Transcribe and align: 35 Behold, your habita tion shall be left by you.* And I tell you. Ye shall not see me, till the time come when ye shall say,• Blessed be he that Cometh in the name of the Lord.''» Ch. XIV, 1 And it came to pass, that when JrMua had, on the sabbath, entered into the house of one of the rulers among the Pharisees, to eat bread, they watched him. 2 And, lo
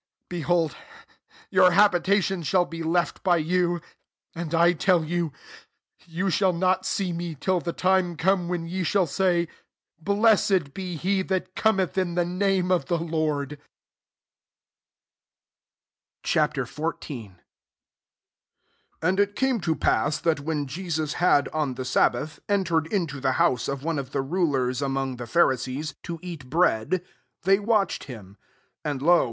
35 0.31 0.39
Behold, 0.41 0.75
your 1.51 1.71
habita 1.73 2.19
tion 2.23 2.41
shall 2.41 2.65
be 2.65 2.81
left 2.81 3.21
by 3.23 3.37
you.* 3.37 3.79
And 4.33 4.55
I 4.55 4.73
tell 4.73 5.03
you. 5.05 5.31
Ye 6.07 6.27
shall 6.31 6.53
not 6.53 6.87
see 6.87 7.13
me, 7.13 7.35
till 7.39 7.59
the 7.59 7.71
time 7.71 8.17
come 8.17 8.47
when 8.49 8.65
ye 8.67 8.81
shall 8.83 9.05
say,• 9.05 9.45
Blessed 10.01 10.73
be 10.73 10.95
he 10.95 11.21
that 11.21 11.53
Cometh 11.55 11.99
in 11.99 12.15
the 12.15 12.25
name 12.25 12.71
of 12.71 12.85
the 12.85 12.97
Lord.''» 12.97 13.59
Ch. 16.23 16.33
XIV, 16.33 17.25
1 17.31 17.39
And 19.03 19.19
it 19.19 19.35
came 19.35 19.59
to 19.61 19.75
pass, 19.75 20.17
that 20.17 20.39
when 20.39 20.65
JrMua 20.65 21.13
had, 21.13 21.47
on 21.49 21.75
the 21.75 21.85
sabbath, 21.85 22.39
entered 22.49 22.87
into 22.91 23.19
the 23.19 23.33
house 23.33 23.67
of 23.67 23.83
one 23.83 23.99
of 23.99 24.13
the 24.13 24.23
rulers 24.23 24.81
among 24.81 25.17
the 25.17 25.27
Pharisees, 25.27 25.93
to 26.01 26.17
eat 26.23 26.49
bread, 26.49 27.03
they 27.43 27.59
watched 27.59 28.05
him. 28.05 28.37
2 28.83 28.89
And, 28.89 29.01
lo 29.03 29.19